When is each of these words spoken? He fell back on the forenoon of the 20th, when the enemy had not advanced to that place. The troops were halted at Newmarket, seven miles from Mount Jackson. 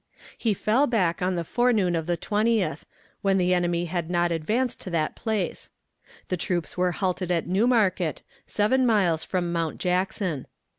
He 0.35 0.55
fell 0.55 0.87
back 0.87 1.21
on 1.21 1.35
the 1.35 1.43
forenoon 1.43 1.95
of 1.95 2.07
the 2.07 2.17
20th, 2.17 2.85
when 3.21 3.37
the 3.37 3.53
enemy 3.53 3.85
had 3.85 4.09
not 4.09 4.31
advanced 4.31 4.81
to 4.81 4.89
that 4.89 5.15
place. 5.15 5.69
The 6.29 6.37
troops 6.37 6.75
were 6.75 6.91
halted 6.93 7.29
at 7.29 7.45
Newmarket, 7.45 8.23
seven 8.47 8.87
miles 8.87 9.23
from 9.23 9.53
Mount 9.53 9.77
Jackson. 9.77 10.47